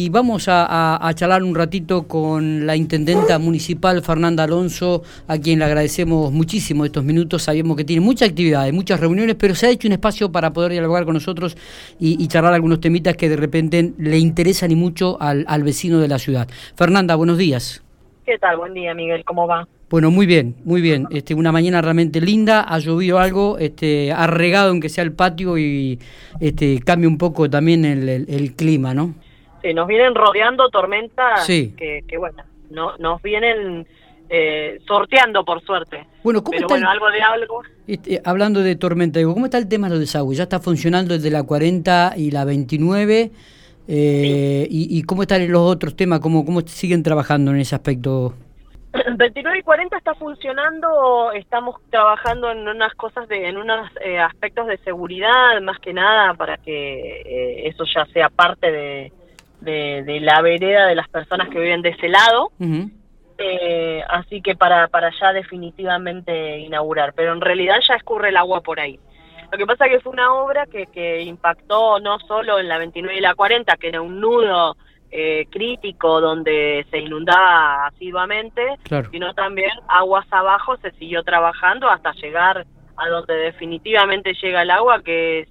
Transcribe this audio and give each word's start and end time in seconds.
Y 0.00 0.08
vamos 0.08 0.46
a, 0.48 1.12
charlar 1.14 1.42
un 1.42 1.54
ratito 1.54 2.08
con 2.08 2.64
la 2.66 2.74
intendenta 2.74 3.38
municipal 3.38 4.00
Fernanda 4.00 4.44
Alonso, 4.44 5.02
a 5.28 5.36
quien 5.36 5.58
le 5.58 5.66
agradecemos 5.66 6.32
muchísimo 6.32 6.86
estos 6.86 7.04
minutos. 7.04 7.42
Sabemos 7.42 7.76
que 7.76 7.84
tiene 7.84 8.00
muchas 8.00 8.30
actividades, 8.30 8.72
muchas 8.72 8.98
reuniones, 8.98 9.34
pero 9.34 9.54
se 9.54 9.66
ha 9.66 9.68
hecho 9.68 9.88
un 9.88 9.92
espacio 9.92 10.32
para 10.32 10.54
poder 10.54 10.72
dialogar 10.72 11.04
con 11.04 11.12
nosotros 11.12 11.54
y, 11.98 12.26
charlar 12.28 12.54
algunos 12.54 12.80
temitas 12.80 13.14
que 13.14 13.28
de 13.28 13.36
repente 13.36 13.92
le 13.98 14.18
interesan 14.18 14.70
y 14.70 14.74
mucho 14.74 15.18
al, 15.20 15.62
vecino 15.64 15.98
de 15.98 16.08
la 16.08 16.18
ciudad. 16.18 16.48
Fernanda, 16.76 17.14
buenos 17.14 17.36
días. 17.36 17.84
¿Qué 18.24 18.38
tal? 18.38 18.56
Buen 18.56 18.72
día, 18.72 18.94
Miguel. 18.94 19.22
¿Cómo 19.26 19.46
va? 19.46 19.68
Bueno, 19.90 20.10
muy 20.10 20.24
bien, 20.24 20.54
muy 20.64 20.80
bien. 20.80 21.08
Este, 21.10 21.34
una 21.34 21.52
mañana 21.52 21.82
realmente 21.82 22.22
linda, 22.22 22.62
ha 22.62 22.78
llovido 22.78 23.18
algo, 23.18 23.58
este, 23.58 24.12
ha 24.12 24.26
regado 24.28 24.70
aunque 24.70 24.88
sea 24.88 25.04
el 25.04 25.12
patio 25.12 25.58
y 25.58 25.98
este, 26.40 26.80
cambia 26.80 27.06
un 27.06 27.18
poco 27.18 27.50
también 27.50 27.84
el 27.84 28.54
clima, 28.56 28.94
¿no? 28.94 29.14
Sí, 29.62 29.74
nos 29.74 29.86
vienen 29.86 30.14
rodeando 30.14 30.68
tormentas 30.70 31.46
que, 31.46 32.04
bueno, 32.18 32.42
no, 32.70 32.96
nos 32.98 33.20
vienen 33.22 33.86
eh, 34.32 34.78
sorteando 34.86 35.44
por 35.44 35.60
suerte. 35.62 36.06
Bueno, 36.22 36.44
¿cómo 36.44 36.56
está 36.56 36.90
algo 36.90 37.10
de 37.10 37.20
algo. 37.20 37.62
Este, 37.88 38.22
hablando 38.24 38.60
de 38.60 38.76
tormenta, 38.76 39.20
¿cómo 39.24 39.46
está 39.46 39.58
el 39.58 39.68
tema 39.68 39.88
de 39.88 39.94
los 39.94 40.00
desagües? 40.00 40.38
¿Ya 40.38 40.44
está 40.44 40.60
funcionando 40.60 41.14
desde 41.14 41.30
la 41.30 41.42
40 41.42 42.14
y 42.16 42.30
la 42.30 42.44
29? 42.44 43.32
Eh, 43.92 44.68
y, 44.70 45.02
cómo 45.02 45.22
están 45.22 45.50
los 45.50 45.62
otros 45.62 45.96
temas? 45.96 46.20
¿Cómo, 46.20 46.44
¿Cómo 46.44 46.60
siguen 46.60 47.02
trabajando 47.02 47.50
en 47.50 47.58
ese 47.58 47.74
aspecto? 47.74 48.34
29 49.16 49.58
y 49.58 49.62
40 49.62 49.96
está 49.96 50.14
funcionando, 50.14 51.32
estamos 51.32 51.80
trabajando 51.90 52.52
en 52.52 52.68
unas 52.68 52.94
cosas, 52.94 53.26
de, 53.28 53.48
en 53.48 53.56
unos 53.56 53.90
eh, 54.04 54.20
aspectos 54.20 54.68
de 54.68 54.78
seguridad, 54.78 55.60
más 55.62 55.80
que 55.80 55.92
nada, 55.92 56.34
para 56.34 56.56
que 56.58 57.66
eso 57.66 57.84
ya 57.92 58.06
sea 58.06 58.28
parte 58.28 58.70
de, 58.70 59.12
de, 59.60 60.18
la 60.20 60.40
vereda 60.42 60.86
de 60.86 60.94
las 60.94 61.08
personas 61.08 61.48
que 61.48 61.60
viven 61.60 61.82
de 61.82 61.90
ese 61.90 62.08
lado. 62.08 62.50
Eh, 63.38 64.02
así 64.08 64.42
que 64.42 64.54
para, 64.54 64.88
para 64.88 65.10
ya 65.18 65.32
definitivamente 65.32 66.58
inaugurar, 66.58 67.14
pero 67.14 67.32
en 67.32 67.40
realidad 67.40 67.76
ya 67.88 67.94
escurre 67.94 68.28
el 68.28 68.36
agua 68.36 68.60
por 68.60 68.80
ahí. 68.80 68.98
Lo 69.50 69.58
que 69.58 69.66
pasa 69.66 69.86
es 69.86 69.92
que 69.92 70.00
fue 70.00 70.12
una 70.12 70.34
obra 70.34 70.66
que, 70.66 70.86
que 70.86 71.22
impactó 71.22 71.98
no 72.00 72.18
solo 72.20 72.58
en 72.58 72.68
la 72.68 72.78
29 72.78 73.16
y 73.16 73.20
la 73.20 73.34
40, 73.34 73.76
que 73.78 73.88
era 73.88 74.02
un 74.02 74.20
nudo 74.20 74.76
eh, 75.10 75.46
crítico 75.50 76.20
donde 76.20 76.86
se 76.88 76.98
inundaba 76.98 77.86
asiduamente, 77.88 78.62
sino 79.10 79.34
también 79.34 79.70
aguas 79.88 80.24
abajo 80.30 80.76
se 80.76 80.92
siguió 80.92 81.24
trabajando 81.24 81.88
hasta 81.88 82.12
llegar 82.12 82.64
a 82.96 83.08
donde 83.08 83.34
definitivamente 83.34 84.34
llega 84.40 84.62
el 84.62 84.70
agua, 84.70 85.02
que 85.02 85.40
es 85.40 85.48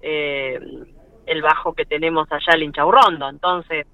eh, 0.00 0.58
el 1.26 1.42
bajo 1.42 1.72
que 1.74 1.84
tenemos 1.84 2.30
allá 2.30 2.54
el 2.54 2.64
Inchaurrondo. 2.64 3.28
Entonces, 3.28 3.86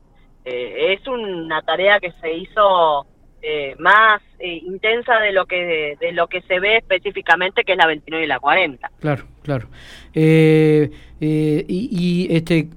eh, 0.45 0.95
es 0.95 1.07
una 1.07 1.63
tarea 1.63 2.01
que 2.01 2.13
se 2.21 2.33
hizo 2.33 3.07
eh, 3.43 3.75
más 3.79 4.23
eh, 4.39 4.61
intensa 4.65 5.19
de 5.21 5.33
lo 5.33 5.47
que 5.47 5.97
de, 6.01 6.13
lo 6.13 6.27
que 6.27 6.41
se 6.43 6.59
ve 6.59 6.79
específicamente, 6.79 7.65
que 7.65 7.73
es 7.73 7.79
la 7.79 7.87
29 7.87 8.25
y 8.25 8.29
la 8.29 8.41
40. 8.41 8.91
Claro, 9.01 9.25
claro. 9.43 9.69
y, 10.15 10.91
y, 11.21 12.29
este 12.31 12.69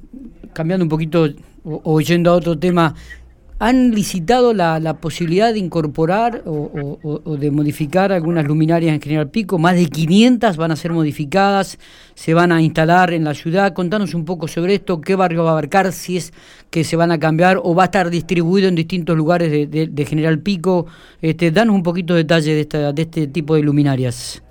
cambiando 0.54 0.84
un 0.84 0.90
poquito 0.90 1.28
o, 1.64 2.02
yendo 2.02 2.32
a 2.32 2.36
otro 2.36 2.58
tema, 2.58 2.94
¿Han 3.64 3.92
licitado 3.92 4.56
la, 4.56 4.80
la 4.80 4.96
posibilidad 4.96 5.54
de 5.54 5.60
incorporar 5.60 6.42
o, 6.48 7.38
de 7.38 7.52
modificar 7.52 8.12
algunas 8.12 8.44
luminarias 8.48 8.96
en 8.96 9.00
General 9.00 9.30
Pico? 9.30 9.60
Más 9.60 9.76
de 9.76 9.86
500 9.86 10.58
van 10.58 10.72
a 10.72 10.76
ser 10.76 10.92
modificadas, 10.94 11.78
se 12.16 12.34
van 12.34 12.52
a 12.52 12.60
instalar 12.60 13.14
en 13.14 13.24
la 13.24 13.36
ciudad. 13.36 13.72
Contanos 13.76 14.16
un 14.16 14.26
poco 14.26 14.48
sobre 14.48 14.74
esto, 14.74 15.00
qué 15.00 15.14
barrio 15.14 15.44
va 15.44 15.50
a 15.50 15.52
abarcar, 15.52 15.92
si 15.92 16.18
es 16.18 16.34
que 16.72 16.84
se 16.84 16.96
van 16.96 17.12
a 17.12 17.20
cambiar 17.20 17.60
o 17.62 17.76
va 17.76 17.84
a 17.84 17.86
estar 17.86 18.10
distribuido 18.10 18.68
en 18.68 18.74
distintos 18.74 19.16
lugares 19.16 19.52
de, 19.52 20.06
General 20.08 20.40
Pico. 20.40 20.88
Este, 21.22 21.52
danos 21.52 21.76
un 21.76 21.84
poquito 21.84 22.16
de 22.16 22.24
detalle 22.24 22.56
de, 22.56 22.62
esta, 22.62 22.92
de 22.92 23.02
este 23.04 23.28
tipo 23.28 23.54
de 23.54 23.62
luminarias. 23.62 24.44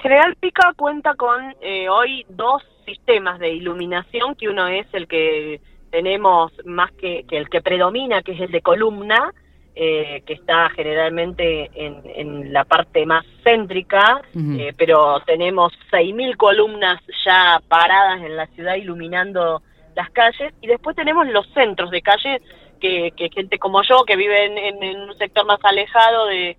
General 0.00 0.34
Pico 0.40 0.62
cuenta 0.76 1.14
con 1.14 1.54
eh, 1.60 1.88
hoy 1.88 2.26
dos 2.30 2.64
sistemas 2.84 3.38
de 3.38 3.52
iluminación, 3.52 4.34
que 4.34 4.48
uno 4.48 4.66
es 4.66 4.88
el 4.92 5.06
que 5.06 5.60
tenemos 5.92 6.50
más 6.64 6.90
que, 6.92 7.24
el 7.30 7.50
que 7.50 7.60
predomina, 7.60 8.22
que 8.22 8.32
es 8.32 8.40
el 8.40 8.50
de 8.50 8.62
columna, 8.62 9.30
eh, 9.74 10.22
que 10.26 10.32
está 10.32 10.70
generalmente 10.70 11.70
en, 11.74 12.52
la 12.52 12.64
parte 12.64 13.04
más 13.04 13.24
céntrica, 13.44 14.22
eh, 14.34 14.72
pero 14.76 15.20
tenemos 15.26 15.72
6.000 15.90 16.36
columnas 16.38 17.00
ya 17.24 17.60
paradas 17.68 18.22
en 18.22 18.36
la 18.36 18.46
ciudad 18.48 18.74
iluminando 18.76 19.62
las 19.94 20.10
calles, 20.10 20.54
y 20.62 20.66
después 20.66 20.96
tenemos 20.96 21.26
los 21.28 21.46
centros 21.52 21.90
de 21.90 22.00
calles, 22.00 22.42
que, 22.80 23.12
gente 23.32 23.58
como 23.58 23.82
yo, 23.82 24.04
que 24.04 24.16
vive 24.16 24.46
en, 24.46 25.00
un 25.02 25.16
sector 25.18 25.46
más 25.46 25.60
alejado 25.62 26.26
de, 26.26 26.56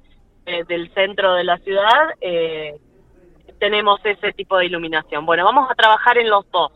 del 0.67 0.93
centro 0.93 1.33
de 1.33 1.43
la 1.43 1.57
ciudad, 1.57 2.11
eh, 2.21 2.77
tenemos 3.59 3.99
ese 4.05 4.31
tipo 4.33 4.57
de 4.57 4.67
iluminación. 4.67 5.25
Bueno, 5.25 5.43
vamos 5.43 5.69
a 5.71 5.75
trabajar 5.75 6.17
en 6.19 6.29
los 6.29 6.49
dos. 6.51 6.71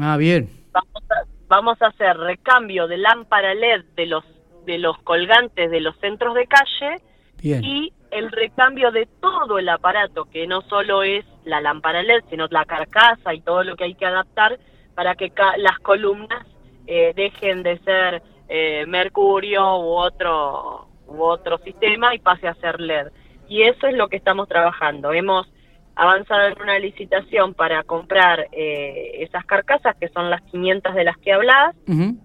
Ah, 0.00 0.16
bien. 0.16 0.48
Vamos 0.72 1.02
a, 1.10 1.31
vamos 1.52 1.82
a 1.82 1.88
hacer 1.88 2.16
recambio 2.16 2.88
de 2.88 2.96
lámpara 2.96 3.52
LED 3.52 3.84
de 3.94 4.06
los 4.06 4.24
de 4.64 4.78
los 4.78 4.96
colgantes 5.00 5.70
de 5.70 5.80
los 5.82 5.94
centros 5.98 6.34
de 6.34 6.46
calle 6.46 7.02
y 7.42 7.92
el 8.10 8.30
recambio 8.32 8.90
de 8.90 9.06
todo 9.20 9.58
el 9.58 9.68
aparato, 9.68 10.24
que 10.24 10.46
no 10.46 10.62
solo 10.62 11.02
es 11.02 11.26
la 11.44 11.60
lámpara 11.60 12.02
LED, 12.02 12.22
sino 12.30 12.46
la 12.50 12.64
carcasa 12.64 13.34
y 13.34 13.42
todo 13.42 13.64
lo 13.64 13.76
que 13.76 13.84
hay 13.84 13.94
que 13.94 14.06
adaptar 14.06 14.58
para 14.94 15.14
que 15.14 15.30
las 15.58 15.78
columnas 15.80 16.46
eh, 16.86 17.12
dejen 17.14 17.62
de 17.62 17.78
ser 17.80 18.22
eh, 18.48 18.86
mercurio 18.86 19.76
u 19.76 19.90
otro 20.08 20.88
u 21.06 21.22
otro 21.22 21.58
sistema 21.58 22.14
y 22.14 22.18
pase 22.18 22.48
a 22.48 22.54
ser 22.54 22.80
LED. 22.80 23.08
Y 23.46 23.64
eso 23.64 23.88
es 23.88 23.94
lo 23.94 24.08
que 24.08 24.16
estamos 24.16 24.48
trabajando. 24.48 25.12
Hemos 25.12 25.51
avanzado 25.94 26.48
en 26.48 26.60
una 26.60 26.78
licitación 26.78 27.54
para 27.54 27.82
comprar 27.84 28.48
eh, 28.52 29.16
esas 29.20 29.44
carcasas, 29.44 29.96
que 29.96 30.08
son 30.08 30.30
las 30.30 30.40
500 30.42 30.94
de 30.94 31.04
las 31.04 31.16
que 31.18 31.32
hablas, 31.32 31.76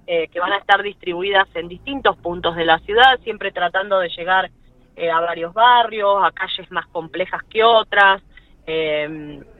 eh, 0.08 0.28
que 0.30 0.40
van 0.40 0.54
a 0.54 0.58
estar 0.58 0.82
distribuidas 0.82 1.48
en 1.54 1.68
distintos 1.68 2.18
puntos 2.18 2.56
de 2.56 2.66
la 2.66 2.80
ciudad, 2.80 3.20
siempre 3.24 3.52
tratando 3.52 4.00
de 4.00 4.10
llegar 4.10 4.50
eh, 4.96 5.12
a 5.12 5.20
varios 5.20 5.54
barrios, 5.54 6.24
a 6.24 6.32
calles 6.32 6.72
más 6.72 6.88
complejas 6.88 7.42
que 7.50 7.64
otras. 7.64 8.22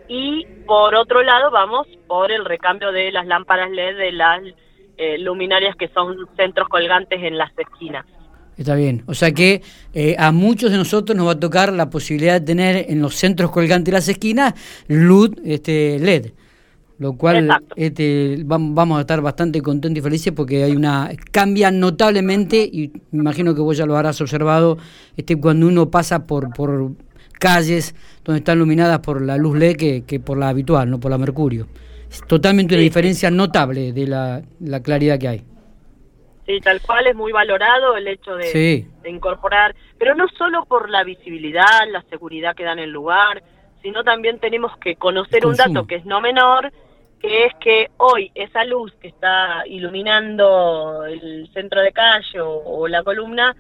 y 0.10 0.46
por 0.66 0.96
otro 0.96 1.22
lado, 1.22 1.52
vamos 1.52 1.88
por 2.08 2.32
el 2.32 2.46
recambio 2.46 2.92
de 2.92 3.12
las 3.12 3.26
lámparas 3.26 3.70
LED 3.72 3.98
de 3.98 4.12
las 4.14 4.42
luminarias 5.20 5.76
que 5.76 5.90
son 5.90 6.28
centros 6.36 6.68
colgantes 6.70 7.22
en 7.22 7.38
las 7.38 7.52
esquinas. 7.58 8.06
Está 8.58 8.76
bien. 8.76 9.04
O 9.06 9.14
sea 9.14 9.32
que 9.32 9.62
eh, 9.94 10.16
a 10.18 10.32
muchos 10.32 10.72
de 10.72 10.78
nosotros 10.78 11.16
nos 11.16 11.28
va 11.28 11.34
a 11.34 11.40
tocar 11.40 11.72
la 11.72 11.90
posibilidad 11.90 12.40
de 12.40 12.46
tener 12.46 12.86
en 12.90 13.02
los 13.02 13.16
centros 13.16 13.52
colgantes 13.52 13.86
de 13.86 13.92
las 13.92 14.10
esquinas 14.10 14.54
luz 14.88 15.32
este, 15.46 16.00
LED. 16.00 16.32
Lo 17.00 17.14
cual 17.14 17.62
este, 17.76 18.42
vamos 18.44 18.98
a 18.98 19.02
estar 19.02 19.22
bastante 19.22 19.62
contentos 19.62 20.00
y 20.00 20.02
felices 20.02 20.34
porque 20.34 20.64
hay 20.64 20.76
una 20.76 21.12
cambia 21.32 21.70
notablemente 21.70 22.58
y 22.64 22.92
me 23.12 23.20
imagino 23.20 23.54
que 23.54 23.62
vos 23.62 23.78
ya 23.78 23.86
lo 23.86 23.96
habrás 23.96 24.20
observado 24.20 24.80
este 25.16 25.36
cuando 25.36 25.68
uno 25.68 25.92
pasa 25.92 26.26
por 26.26 26.52
por 26.54 26.94
calles 27.38 27.94
donde 28.26 28.40
están 28.40 28.58
iluminadas 28.58 28.98
por 29.00 29.22
la 29.22 29.38
luz 29.38 29.60
LED 29.60 29.76
que, 29.76 30.04
que 30.08 30.20
por 30.20 30.40
la 30.40 30.50
habitual, 30.50 30.90
no 30.90 31.00
por 31.00 31.12
la 31.12 31.20
mercurio. 31.20 31.68
Es 32.10 32.22
totalmente 32.28 32.74
una 32.74 32.82
diferencia 32.82 33.30
notable 33.30 33.94
de 33.94 34.08
la, 34.08 34.42
la 34.60 34.80
claridad 34.82 35.20
que 35.20 35.28
hay. 35.28 35.44
Sí, 36.48 36.62
tal 36.62 36.80
cual 36.82 37.06
es 37.08 37.16
muy 37.16 37.34
valorado 37.34 37.98
el 37.98 38.08
hecho 38.08 38.36
de, 38.36 38.86
incorporar, 39.04 39.76
pero 40.00 40.16
no 40.16 40.30
solo 40.30 40.64
por 40.64 40.90
la 40.90 41.04
visibilidad, 41.04 41.86
la 41.92 42.02
seguridad 42.04 42.56
que 42.56 42.64
dan 42.64 42.80
el 42.80 42.90
lugar, 42.90 43.44
sino 43.82 44.02
también 44.06 44.40
tenemos 44.40 44.78
que 44.78 44.96
conocer 44.96 45.46
un 45.46 45.56
dato 45.56 45.86
que 45.86 45.96
es 45.96 46.06
no 46.06 46.22
menor, 46.22 46.72
que 47.20 47.46
es 47.46 47.54
que 47.60 47.90
hoy 47.98 48.32
esa 48.34 48.64
luz 48.64 48.94
que 49.02 49.10
está 49.10 49.64
iluminando 49.68 51.04
el 51.06 51.50
centro 51.54 51.82
de 51.82 51.92
calle 51.92 52.40
o, 52.40 52.88
la 52.88 53.04
columna 53.04 53.54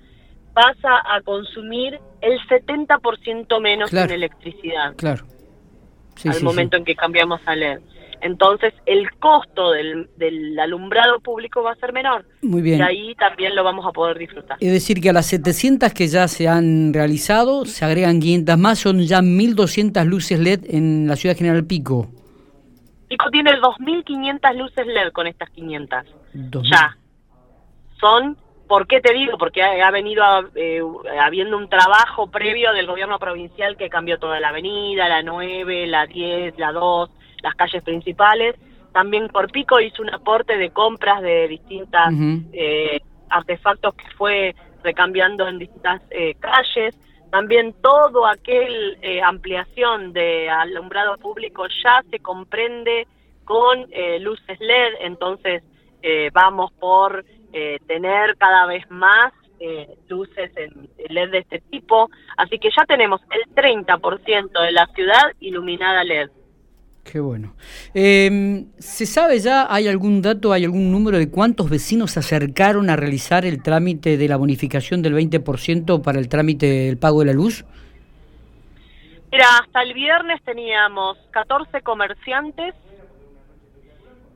pasa 0.54 1.02
a 1.14 1.20
consumir 1.22 2.00
el 2.22 2.40
70% 2.48 3.60
menos 3.60 3.94
en 3.94 4.12
electricidad. 4.12 4.96
Claro. 4.96 5.26
al 6.24 6.42
momento 6.42 6.78
en 6.78 6.86
que 6.86 6.96
cambiamos 6.96 7.42
a 7.46 7.54
LED. 7.54 7.82
Entonces 8.22 8.74
el 8.86 9.12
costo 9.20 9.72
del, 9.72 10.10
del, 10.18 10.60
alumbrado 10.60 11.20
público 11.20 11.64
va 11.64 11.74
a 11.74 11.76
ser 11.76 11.94
menor. 11.94 12.26
Muy 12.42 12.62
bien. 12.62 12.80
Y 12.80 12.82
ahí 12.82 13.16
también 13.16 13.56
lo 13.56 13.64
vamos 13.64 13.86
a 13.86 13.92
poder 13.92 14.18
disfrutar. 14.18 14.58
Es 14.60 14.72
decir, 14.72 15.02
que 15.02 15.10
a 15.10 15.14
las 15.14 15.28
700 15.28 15.94
que 15.94 16.08
ya 16.08 16.28
se 16.28 16.48
han 16.48 16.94
realizado, 16.94 17.66
se 17.66 17.86
agregan 17.86 18.20
500 18.20 18.58
más, 18.58 18.80
son 18.80 19.02
ya 19.02 19.20
1.200 19.20 20.04
luces 20.06 20.40
LED 20.40 20.62
en 20.70 21.08
la 21.08 21.16
ciudad 21.16 21.36
General 21.36 21.66
Pico. 21.66 22.08
Pico 23.08 23.30
tiene 23.30 23.52
2.500 23.52 24.56
luces 24.56 24.88
LED 24.88 25.12
con 25.12 25.28
estas 25.28 25.50
500. 25.52 26.04
Ya. 26.70 26.98
Son, 28.00 28.38
¿por 28.68 28.88
qué 28.88 29.00
te 29.00 29.14
digo? 29.14 29.38
Porque 29.38 29.64
ha, 29.64 29.92
venido 29.92 30.24
eh, 30.56 30.82
habiendo 31.22 31.58
un 31.58 31.70
trabajo 31.70 32.28
previo 32.28 32.74
del 32.74 32.86
gobierno 32.86 33.18
provincial 33.18 33.78
que 33.78 33.90
cambió 33.90 34.20
toda 34.20 34.40
la 34.40 34.50
avenida, 34.50 35.08
la 35.08 35.24
9, 35.24 35.88
la 35.88 36.06
10, 36.06 36.58
la 36.58 36.72
2 36.72 37.10
las 37.42 37.56
calles 37.56 37.84
principales, 37.84 38.56
también 38.94 39.28
Corpico 39.28 39.80
hizo 39.80 40.02
un 40.02 40.10
aporte 40.10 40.58
de 40.58 40.72
compras 40.72 41.22
de 41.22 41.48
distintas 41.48 42.12
eh, 42.54 43.00
artefactos 43.30 43.94
que 43.96 44.10
fue 44.18 44.56
recambiando 44.84 45.48
en 45.48 45.60
distintas 45.60 46.02
eh, 46.10 46.36
calles. 46.40 46.98
También 47.30 47.76
todo 47.82 48.26
aquel 48.26 48.98
eh, 49.02 49.22
ampliación 49.22 50.14
de 50.14 50.50
alumbrado 50.50 51.18
público 51.18 51.68
ya 51.84 52.02
se 52.10 52.20
comprende 52.20 53.06
con 53.44 53.86
eh, 53.92 54.20
luces 54.20 54.60
LED, 54.60 54.94
entonces 55.02 55.64
vamos 56.32 56.72
por 56.80 57.26
tener 57.86 58.38
cada 58.38 58.66
vez 58.66 58.90
más 58.90 59.34
luces 60.08 60.52
en 60.56 60.88
LED 61.10 61.32
de 61.32 61.40
este 61.40 61.60
tipo, 61.70 62.10
así 62.38 62.60
que 62.60 62.70
ya 62.70 62.86
tenemos 62.86 63.20
el 63.32 63.54
30% 63.54 64.62
de 64.62 64.72
la 64.72 64.86
ciudad 64.96 65.34
iluminada 65.42 66.06
LED. 66.06 66.30
Qué 67.10 67.22
bueno. 67.22 67.54
Em, 67.94 68.68
¿Se 68.80 69.06
sabe 69.06 69.40
ya, 69.40 69.68
hay 69.74 69.88
algún 69.88 70.22
dato, 70.22 70.52
hay 70.52 70.66
algún 70.66 70.92
número 70.92 71.18
de 71.18 71.30
cuántos 71.30 71.70
vecinos 71.70 72.12
se 72.12 72.20
acercaron 72.20 72.90
a 72.90 72.98
realizar 72.98 73.46
el 73.46 73.64
trámite 73.64 74.18
de 74.18 74.28
la 74.28 74.36
bonificación 74.36 75.02
del 75.02 75.14
20% 75.16 76.02
para 76.02 76.20
el 76.20 76.28
trámite 76.28 76.66
del 76.66 76.98
pago 76.98 77.22
de 77.22 77.28
la 77.28 77.34
luz? 77.34 77.64
Mira, 79.32 79.46
hasta 79.62 79.84
el 79.84 79.94
viernes 79.94 80.42
teníamos 80.44 81.18
14 81.32 81.82
comerciantes 81.82 82.76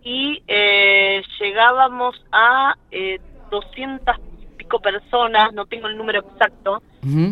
y 0.03 0.41
eh, 0.47 1.21
llegábamos 1.41 2.15
a 2.31 2.75
eh, 2.89 3.19
200 3.50 4.15
pico 4.56 4.79
personas, 4.79 5.51
no 5.53 5.65
tengo 5.65 5.88
el 5.88 5.97
número 5.97 6.21
exacto, 6.21 6.81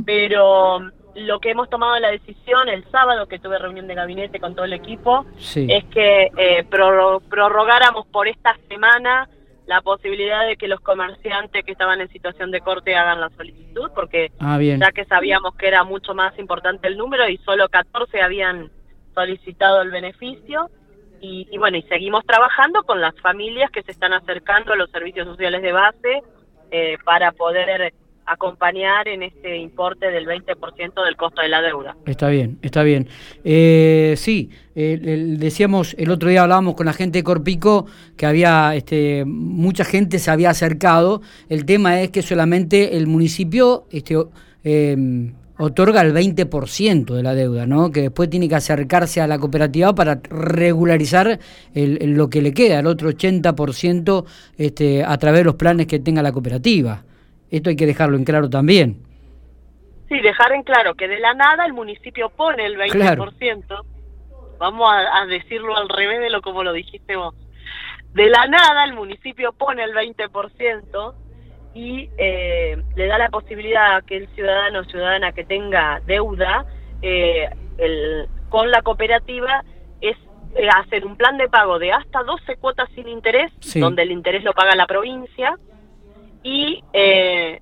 pero 0.06 0.82
lo 1.16 1.40
que 1.40 1.52
hemos 1.52 1.70
tomado 1.70 1.98
la 2.00 2.12
decisión 2.12 2.70
el 2.70 2.84
sábado 2.92 3.28
que 3.28 3.40
tuve 3.40 3.58
reunión 3.58 3.88
de 3.88 3.96
gabinete 3.96 4.40
con 4.40 4.56
todo 4.56 4.66
el 4.66 4.74
equipo 4.74 5.26
es 5.38 5.84
que 5.86 6.32
eh, 6.38 6.66
prorrogáramos 6.70 8.06
por 8.08 8.28
esta 8.28 8.56
semana 8.68 9.28
la 9.66 9.82
posibilidad 9.82 10.48
de 10.48 10.58
que 10.58 10.68
los 10.68 10.80
comerciantes 10.80 11.64
que 11.64 11.72
estaban 11.72 12.02
en 12.02 12.10
situación 12.10 12.50
de 12.50 12.60
corte 12.60 12.96
hagan 12.96 13.22
la 13.22 13.30
solicitud, 13.30 13.92
porque 13.94 14.32
ah, 14.40 14.60
ya 14.60 14.92
que 14.92 15.06
sabíamos 15.06 15.56
que 15.56 15.68
era 15.68 15.84
mucho 15.84 16.16
más 16.16 16.38
importante 16.40 16.88
el 16.88 16.98
número 16.98 17.30
y 17.30 17.38
solo 17.38 17.70
14 17.70 18.20
habían 18.20 18.72
solicitado 19.14 19.84
el 19.84 19.92
beneficio. 19.92 20.72
Y, 21.22 21.48
y 21.52 21.58
bueno, 21.60 21.78
y 21.78 21.84
seguimos 21.84 22.26
trabajando 22.26 22.82
con 22.82 23.00
las 23.00 23.14
familias 23.22 23.70
que 23.70 23.84
se 23.84 23.92
están 23.92 24.14
acercando 24.14 24.74
a 24.74 24.76
los 24.76 24.90
servicios 24.90 25.28
sociales 25.28 25.62
de 25.62 25.72
base 25.72 26.24
eh, 26.72 26.98
para 27.04 27.32
poder 27.32 27.94
acompañar 28.30 29.08
en 29.08 29.24
este 29.24 29.58
importe 29.58 30.12
del 30.12 30.26
20% 30.26 31.04
del 31.04 31.16
costo 31.18 31.42
de 31.42 31.50
la 31.50 31.62
deuda. 31.62 31.96
Está 32.06 32.28
bien, 32.30 32.60
está 32.62 32.84
bien. 32.84 33.08
Eh, 33.44 34.14
sí, 34.18 34.52
decíamos, 34.76 35.96
el 35.98 36.12
otro 36.12 36.30
día 36.30 36.44
hablábamos 36.44 36.76
con 36.76 36.86
la 36.86 36.94
gente 36.94 37.20
de 37.20 37.24
Corpico 37.24 37.88
que 38.16 38.28
había, 38.28 38.76
este, 38.76 39.24
mucha 39.26 39.84
gente 39.84 40.20
se 40.20 40.30
había 40.30 40.52
acercado. 40.52 41.22
El 41.50 41.66
tema 41.66 42.02
es 42.02 42.12
que 42.12 42.22
solamente 42.22 42.98
el 42.98 43.08
municipio 43.08 43.86
este, 43.90 44.16
em, 44.64 45.34
otorga 45.58 46.02
el 46.02 46.14
20% 46.14 47.16
de 47.16 47.24
la 47.24 47.34
deuda, 47.34 47.66
¿no? 47.66 47.92
Que 47.92 48.04
después 48.04 48.30
tiene 48.30 48.48
que 48.48 48.56
acercarse 48.56 49.22
a 49.22 49.28
la 49.28 49.40
cooperativa 49.40 49.94
para 49.94 50.22
regularizar 50.30 51.40
lo 51.74 52.30
que 52.30 52.42
le 52.42 52.54
queda, 52.54 52.80
el 52.80 52.88
otro 52.88 53.10
80% 53.10 54.26
este, 54.58 55.04
a 55.04 55.18
través 55.18 55.42
de 55.42 55.46
los 55.46 55.56
planes 55.56 55.88
que 55.88 56.00
tenga 56.00 56.22
la 56.22 56.32
cooperativa. 56.32 57.04
Esto 57.52 57.70
hay 57.70 57.76
que 57.76 57.86
dejarlo 57.86 58.18
en 58.18 58.26
claro 58.26 58.50
también. 58.50 59.04
Sí, 60.08 60.20
dejar 60.22 60.54
en 60.54 60.64
claro 60.64 60.96
que 60.96 61.08
de 61.08 61.20
la 61.20 61.34
nada 61.34 61.66
el 61.66 61.74
municipio 61.74 62.30
pone 62.30 62.66
el 62.66 62.78
20%. 62.78 63.86
Vamos 64.58 64.92
a, 64.92 65.26
decirlo 65.28 65.78
al 65.78 65.88
revés 65.88 66.20
de 66.20 66.30
lo 66.30 66.42
como 66.42 66.64
lo 66.64 66.74
dijiste 66.74 67.16
vos. 67.16 67.36
De 68.14 68.28
la 68.30 68.48
nada 68.48 68.84
el 68.84 68.94
municipio 68.94 69.54
pone 69.54 69.84
el 69.84 69.94
20% 69.94 71.14
y 71.76 72.10
eh, 72.18 72.78
le 72.96 73.06
da 73.06 73.18
la 73.20 73.30
posibilidad 73.30 73.94
a 73.94 73.96
aquel 73.98 74.28
ciudadano 74.34 74.80
o 74.80 74.84
ciudadana 74.86 75.32
que 75.32 75.46
tenga 75.46 76.02
deuda 76.08 76.66
eh, 77.02 77.48
el, 77.78 78.28
con 78.50 78.72
la 78.72 78.82
cooperativa 78.82 79.64
es 80.02 80.18
eh, 80.56 80.68
hacer 80.68 81.06
un 81.06 81.16
plan 81.16 81.38
de 81.38 81.48
pago 81.48 81.80
de 81.80 81.92
hasta 81.92 82.24
12 82.24 82.58
cuotas 82.58 82.90
sin 82.96 83.08
interés, 83.08 83.52
donde 83.76 84.04
el 84.04 84.12
interés 84.12 84.44
lo 84.44 84.54
paga 84.54 84.76
la 84.76 84.88
provincia, 84.88 85.58
y 86.44 86.84
eh, 86.94 87.62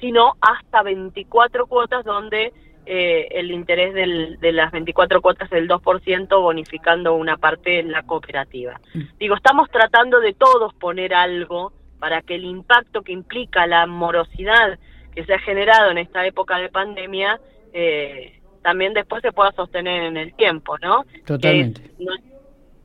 sino 0.00 0.34
hasta 0.40 0.82
24 0.82 1.66
cuotas 1.66 2.04
donde 2.04 2.52
eh, 2.84 3.28
el 3.30 3.52
interés 3.52 3.94
del, 3.94 4.40
de 4.40 4.52
las 4.52 4.72
24 4.72 5.22
cuotas 5.22 5.46
es 5.46 5.50
del 5.50 5.68
2% 5.68 6.28
bonificando 6.40 7.14
una 7.14 7.36
parte 7.36 7.78
en 7.78 7.92
la 7.92 8.02
cooperativa. 8.02 8.80
Mm. 8.94 9.00
Digo, 9.18 9.36
estamos 9.36 9.70
tratando 9.70 10.18
de 10.20 10.34
todos 10.34 10.74
poner 10.74 11.14
algo 11.14 11.72
para 12.00 12.22
que 12.22 12.34
el 12.34 12.44
impacto 12.44 13.02
que 13.02 13.12
implica 13.12 13.66
la 13.68 13.86
morosidad 13.86 14.78
que 15.14 15.24
se 15.24 15.34
ha 15.34 15.38
generado 15.38 15.90
en 15.90 15.98
esta 15.98 16.26
época 16.26 16.58
de 16.58 16.68
pandemia 16.68 17.38
eh, 17.72 18.40
también 18.62 18.94
después 18.94 19.22
se 19.22 19.32
pueda 19.32 19.52
sostener 19.52 20.04
en 20.04 20.16
el 20.16 20.34
tiempo, 20.34 20.78
¿no? 20.78 21.04
Totalmente. 21.26 21.90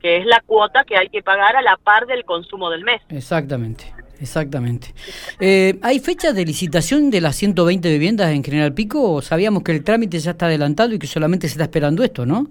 que 0.00 0.18
es 0.18 0.26
la 0.26 0.40
cuota 0.46 0.84
que 0.84 0.96
hay 0.96 1.08
que 1.08 1.22
pagar 1.22 1.56
a 1.56 1.62
la 1.62 1.76
par 1.76 2.06
del 2.06 2.24
consumo 2.24 2.70
del 2.70 2.84
mes. 2.84 3.02
Exactamente. 3.08 3.92
Exactamente. 4.20 4.94
Eh, 5.38 5.78
¿Hay 5.82 6.00
fechas 6.00 6.34
de 6.34 6.44
licitación 6.44 7.10
de 7.10 7.20
las 7.20 7.36
120 7.36 7.88
viviendas 7.88 8.30
en 8.30 8.42
General 8.42 8.72
Pico? 8.74 9.12
¿O 9.12 9.22
sabíamos 9.22 9.62
que 9.62 9.72
el 9.72 9.84
trámite 9.84 10.18
ya 10.18 10.32
está 10.32 10.46
adelantado 10.46 10.92
y 10.94 10.98
que 10.98 11.06
solamente 11.06 11.46
se 11.46 11.52
está 11.52 11.64
esperando 11.64 12.02
esto, 12.02 12.26
no? 12.26 12.46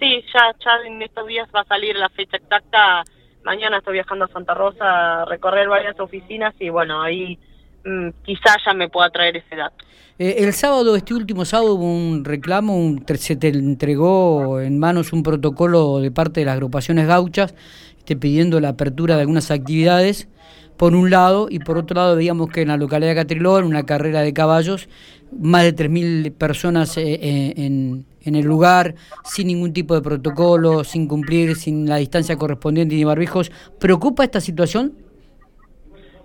Sí, 0.00 0.24
ya, 0.32 0.54
ya 0.64 0.86
en 0.86 1.02
estos 1.02 1.26
días 1.26 1.48
va 1.54 1.60
a 1.60 1.64
salir 1.64 1.96
la 1.96 2.08
fecha 2.08 2.38
exacta. 2.38 3.04
Mañana 3.44 3.78
estoy 3.78 3.94
viajando 3.94 4.24
a 4.24 4.28
Santa 4.28 4.54
Rosa 4.54 5.22
a 5.22 5.24
recorrer 5.26 5.68
varias 5.68 6.00
oficinas 6.00 6.54
y 6.58 6.70
bueno, 6.70 7.02
ahí 7.02 7.38
mm, 7.84 8.08
quizás 8.24 8.56
ya 8.64 8.72
me 8.72 8.88
pueda 8.88 9.10
traer 9.10 9.36
ese 9.36 9.56
dato. 9.56 9.84
Eh, 10.16 10.36
el 10.38 10.52
sábado, 10.52 10.94
este 10.94 11.12
último 11.12 11.44
sábado, 11.44 11.74
hubo 11.74 11.92
un 11.92 12.24
reclamo, 12.24 12.78
un, 12.78 13.04
se 13.16 13.34
te 13.34 13.48
entregó 13.48 14.60
en 14.60 14.78
manos 14.78 15.12
un 15.12 15.24
protocolo 15.24 15.98
de 15.98 16.12
parte 16.12 16.40
de 16.40 16.46
las 16.46 16.54
agrupaciones 16.54 17.08
gauchas 17.08 17.52
este, 17.98 18.14
pidiendo 18.14 18.60
la 18.60 18.70
apertura 18.70 19.16
de 19.16 19.22
algunas 19.22 19.50
actividades 19.50 20.28
por 20.76 20.94
un 20.94 21.10
lado, 21.10 21.48
y 21.50 21.60
por 21.60 21.78
otro 21.78 21.96
lado 21.96 22.16
veíamos 22.16 22.50
que 22.50 22.62
en 22.62 22.68
la 22.68 22.76
localidad 22.76 23.10
de 23.10 23.16
Catrilón, 23.16 23.64
una 23.64 23.86
carrera 23.86 24.20
de 24.20 24.32
caballos, 24.32 24.88
más 25.36 25.62
de 25.62 25.74
3.000 25.74 26.32
personas 26.32 26.96
eh, 26.96 27.14
eh, 27.14 27.54
en, 27.56 28.04
en, 28.22 28.34
el 28.34 28.44
lugar, 28.44 28.94
sin 29.24 29.48
ningún 29.48 29.72
tipo 29.72 29.94
de 29.94 30.02
protocolo, 30.02 30.84
sin 30.84 31.08
cumplir, 31.08 31.56
sin 31.56 31.88
la 31.88 31.96
distancia 31.96 32.36
correspondiente 32.36 32.94
ni 32.94 33.04
barbijos. 33.04 33.50
¿Preocupa 33.80 34.24
esta 34.24 34.40
situación? 34.40 34.92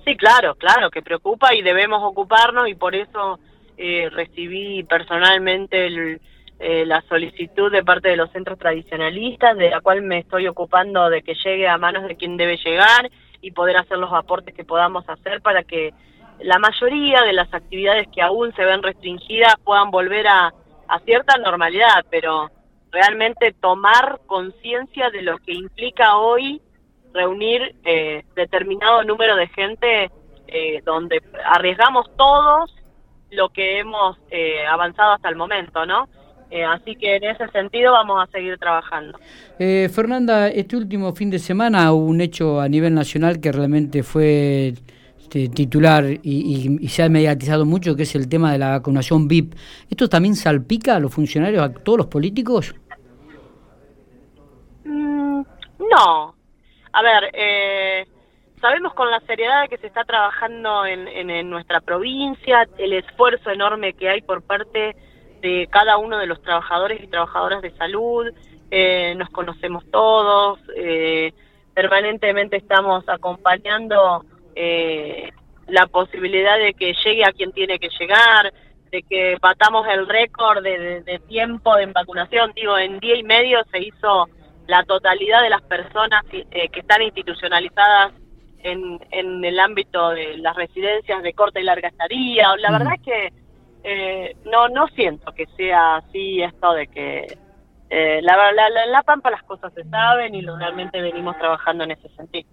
Sí, 0.05 0.15
claro, 0.15 0.55
claro 0.55 0.89
que 0.89 1.01
preocupa 1.01 1.53
y 1.53 1.61
debemos 1.61 2.01
ocuparnos 2.03 2.67
y 2.67 2.73
por 2.73 2.95
eso 2.95 3.39
eh, 3.79 4.09
recibí 4.09 4.83
personalmente 4.83 6.19
la 6.59 7.01
solicitud 7.07 7.71
de 7.71 7.85
parte 7.85 8.09
de 8.09 8.17
los 8.17 8.29
centros 8.31 8.59
tradicionalistas, 8.59 9.55
de 9.55 9.69
la 9.69 9.79
cual 9.79 10.01
me 10.01 10.19
estoy 10.19 10.45
ocupando 10.45 11.09
de 11.09 11.21
que 11.21 11.33
llegue 11.33 11.69
a 11.69 11.77
manos 11.77 12.03
de 12.05 12.17
quien 12.17 12.35
debe 12.35 12.57
llegar 12.57 13.09
y 13.41 13.51
poder 13.51 13.77
hacer 13.77 13.97
los 13.97 14.11
aportes 14.11 14.53
que 14.53 14.65
podamos 14.65 15.07
hacer 15.07 15.41
para 15.41 15.63
que 15.63 15.93
la 16.41 16.57
mayoría 16.59 17.23
de 17.23 17.33
las 17.33 17.53
actividades 17.53 18.07
que 18.13 18.21
aún 18.21 18.53
se 18.55 18.63
ven 18.63 18.81
restringidas 18.83 19.55
puedan 19.63 19.91
volver 19.91 20.27
a, 20.27 20.53
cierta 21.05 21.37
normalidad, 21.37 22.03
pero 22.09 22.49
realmente 22.91 23.53
tomar 23.53 24.19
conciencia 24.25 25.11
de 25.11 25.21
lo 25.21 25.37
que 25.37 25.53
implica 25.53 26.17
hoy 26.17 26.63
reunir 27.13 27.75
eh, 27.85 28.23
determinado 28.35 29.03
número 29.03 29.35
de 29.35 29.47
gente 29.49 30.09
eh, 30.47 30.81
donde 30.83 31.21
arriesgamos 31.45 32.09
todos 32.17 32.75
lo 33.31 33.49
que 33.49 33.79
hemos 33.79 34.17
eh, 34.31 34.65
avanzado 34.65 35.13
hasta 35.13 35.29
el 35.29 35.35
momento, 35.35 35.85
¿no? 35.85 36.07
Eh, 36.51 36.63
así 36.63 36.95
que 36.95 37.17
en 37.17 37.23
ese 37.25 37.47
sentido 37.49 37.91
vamos 37.91 38.27
a 38.27 38.31
seguir 38.31 38.57
trabajando. 38.57 39.19
Eh, 39.59 39.87
Fernanda, 39.93 40.47
este 40.47 40.75
último 40.75 41.13
fin 41.13 41.29
de 41.29 41.37
semana 41.37 41.93
hubo 41.93 42.05
un 42.05 42.21
hecho 42.21 42.59
a 42.59 42.67
nivel 42.67 42.95
nacional 42.95 43.39
que 43.39 43.51
realmente 43.51 44.01
fue 44.01 44.73
este, 45.19 45.47
titular 45.49 46.05
y, 46.23 46.87
se 46.87 47.03
ha 47.03 47.09
mediatizado 47.09 47.65
mucho, 47.65 47.95
que 47.95 48.01
es 48.01 48.15
el 48.15 48.27
tema 48.27 48.51
de 48.51 48.57
la 48.57 48.69
vacunación 48.69 49.27
VIP. 49.27 49.53
¿Esto 49.87 50.09
también 50.09 50.35
salpica 50.35 50.95
a 50.95 50.99
los 50.99 51.13
funcionarios, 51.13 51.61
a 51.61 51.71
todos 51.71 51.99
los 51.99 52.07
políticos? 52.07 52.73
Mm, 54.85 55.41
no. 55.91 56.35
A 56.93 57.01
ver, 57.03 57.29
eh, 57.33 58.07
sabemos 58.61 58.93
con 58.93 59.09
la 59.09 59.19
seriedad 59.21 59.69
que 59.69 59.77
se 59.77 59.87
está 59.87 60.03
trabajando 60.03 60.85
en, 60.85 61.07
en 61.07 61.49
nuestra 61.49 61.81
provincia, 61.81 62.67
el 62.77 62.93
esfuerzo 62.93 63.49
enorme 63.51 63.93
que 63.93 64.09
hay 64.09 64.21
por 64.21 64.41
parte 64.41 64.95
de 65.41 65.67
cada 65.71 65.97
uno 65.97 66.17
de 66.17 66.27
los 66.27 66.41
trabajadores 66.41 67.01
y 67.01 67.07
trabajadoras 67.07 67.61
de 67.61 67.71
salud, 67.71 68.27
eh, 68.71 69.15
nos 69.15 69.29
conocemos 69.29 69.83
todos, 69.91 70.59
eh, 70.75 71.33
permanentemente 71.73 72.57
estamos 72.57 73.07
acompañando 73.07 74.25
eh, 74.55 75.31
la 75.67 75.87
posibilidad 75.87 76.57
de 76.57 76.73
que 76.73 76.93
llegue 77.05 77.23
a 77.23 77.31
quien 77.31 77.51
tiene 77.51 77.79
que 77.79 77.89
llegar, 77.99 78.53
de 78.91 79.03
que 79.03 79.37
batamos 79.39 79.87
el 79.87 80.07
récord 80.07 80.63
de, 80.63 81.21
tiempo 81.27 81.75
de 81.75 81.85
vacunación, 81.87 82.51
digo, 82.55 82.77
en 82.77 82.99
día 82.99 83.15
y 83.15 83.23
medio 83.23 83.59
se 83.71 83.79
hizo 83.79 84.27
la 84.67 84.83
totalidad 84.83 85.41
de 85.41 85.49
las 85.49 85.61
personas 85.61 86.23
eh, 86.31 86.69
que 86.69 86.79
están 86.79 87.01
institucionalizadas 87.01 88.13
en, 88.63 88.99
en 89.11 89.43
el 89.43 89.59
ámbito 89.59 90.09
de 90.09 90.37
las 90.37 90.55
residencias 90.55 91.23
de 91.23 91.33
corta 91.33 91.59
y 91.59 91.63
larga 91.63 91.89
estadía. 91.89 92.55
La 92.57 92.71
verdad 92.71 92.93
es 92.95 93.01
que 93.01 93.33
eh, 93.83 94.35
no 94.45 94.67
no 94.69 94.87
siento 94.89 95.31
que 95.33 95.45
sea 95.57 95.97
así 95.97 96.41
esto 96.41 96.73
de 96.73 96.87
que 96.87 97.37
eh, 97.89 98.21
la, 98.21 98.51
la, 98.51 98.69
la, 98.69 98.85
la, 98.85 99.03
Pampa 99.03 99.31
las 99.31 99.43
cosas 99.43 99.73
se 99.73 99.83
saben 99.85 100.35
y 100.35 100.41
realmente 100.41 101.01
venimos 101.01 101.37
trabajando 101.37 101.85
en 101.85 101.91
ese 101.91 102.09
sentido. 102.09 102.47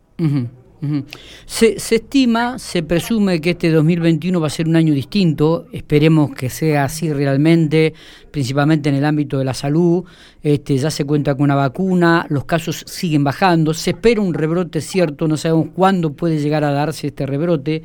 Se, 1.47 1.79
se, 1.79 1.97
estima, 1.97 2.59
se 2.59 2.83
presume 2.83 3.41
que 3.41 3.51
este 3.51 3.71
2021 3.71 4.41
va 4.41 4.47
a 4.47 4.51
ser 4.51 4.69
un 4.69 4.77
año 4.77 4.93
distinto, 4.93 5.67
esperemos 5.73 6.35
que 6.35 6.51
sea 6.51 6.85
así 6.85 7.13
realmente, 7.13 7.95
principalmente 8.31 8.89
en 8.89 8.97
el 8.97 9.05
ámbito 9.05 9.39
de 9.39 9.45
la 9.45 9.55
salud, 9.55 10.05
este, 10.43 10.77
ya 10.77 10.91
se 10.91 11.05
cuenta 11.05 11.35
con 11.35 11.45
una 11.45 11.55
vacuna, 11.55 12.27
los 12.29 12.45
casos 12.45 12.85
siguen 12.87 13.25
bajando, 13.25 13.75
se 13.75 13.91
espera 13.91 14.21
un 14.21 14.35
rebrote 14.35 14.81
cierto, 14.81 15.27
no 15.29 15.37
sabemos 15.37 15.69
cuándo 15.75 16.13
puede 16.13 16.39
llegar 16.39 16.65
a 16.65 16.71
darse 16.71 17.09
este 17.09 17.27
rebrote. 17.27 17.83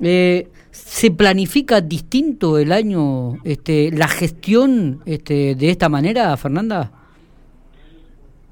Eh, 0.00 0.48
¿Se 0.70 1.10
planifica 1.10 1.80
distinto 1.80 2.58
el 2.58 2.72
año, 2.72 3.36
este, 3.44 3.90
la 3.92 4.08
gestión 4.08 5.00
este, 5.04 5.54
de 5.54 5.70
esta 5.70 5.88
manera, 5.88 6.36
Fernanda? 6.36 7.01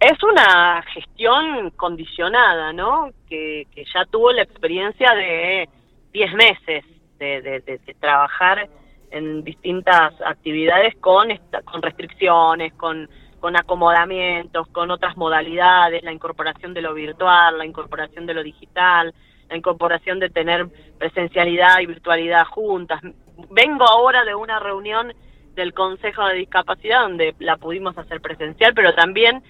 Es 0.00 0.22
una 0.22 0.82
gestión 0.94 1.70
condicionada, 1.76 2.72
¿no? 2.72 3.10
Que, 3.28 3.66
ya 3.94 4.06
tuvo 4.06 4.32
la 4.32 4.42
experiencia 4.42 5.14
de 5.14 5.68
10 6.12 6.34
meses 6.34 6.84
de, 7.18 7.80
trabajar 8.00 8.66
en 9.10 9.44
distintas 9.44 10.14
actividades 10.24 10.96
con, 10.96 11.28
con 11.64 11.82
restricciones, 11.82 12.72
con, 12.74 13.10
con 13.40 13.56
acomodamientos, 13.56 14.68
con 14.68 14.90
otras 14.90 15.18
modalidades, 15.18 16.02
la 16.02 16.12
incorporación 16.12 16.72
de 16.72 16.80
lo 16.80 16.94
virtual, 16.94 17.58
la 17.58 17.66
incorporación 17.66 18.24
de 18.24 18.32
lo 18.32 18.42
digital, 18.42 19.12
la 19.50 19.56
incorporación 19.56 20.18
de 20.18 20.30
tener 20.30 20.66
presencialidad 20.98 21.80
y 21.80 21.86
virtualidad 21.86 22.46
juntas. 22.46 23.02
Vengo 23.50 23.84
ahora 23.84 24.24
de 24.24 24.34
una 24.34 24.60
reunión 24.60 25.12
del 25.54 25.74
Consejo 25.74 26.24
de 26.24 26.36
Discapacidad 26.36 27.02
donde 27.02 27.34
la 27.38 27.58
pudimos 27.58 27.98
hacer 27.98 28.22
presencial, 28.22 28.72
pero 28.74 28.94
también 28.94 29.42